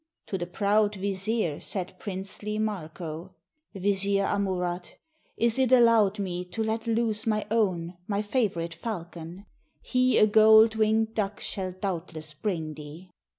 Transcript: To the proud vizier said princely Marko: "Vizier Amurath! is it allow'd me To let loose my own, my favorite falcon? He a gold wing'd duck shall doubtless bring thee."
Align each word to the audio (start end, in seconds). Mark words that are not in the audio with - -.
To 0.25 0.37
the 0.39 0.47
proud 0.47 0.95
vizier 0.95 1.59
said 1.59 1.99
princely 1.99 2.57
Marko: 2.57 3.35
"Vizier 3.75 4.23
Amurath! 4.25 4.93
is 5.37 5.59
it 5.59 5.71
allow'd 5.71 6.17
me 6.17 6.43
To 6.43 6.63
let 6.63 6.87
loose 6.87 7.27
my 7.27 7.45
own, 7.51 7.97
my 8.07 8.23
favorite 8.23 8.73
falcon? 8.73 9.45
He 9.83 10.17
a 10.17 10.25
gold 10.25 10.73
wing'd 10.73 11.13
duck 11.13 11.39
shall 11.39 11.71
doubtless 11.73 12.33
bring 12.33 12.73
thee." 12.73 13.11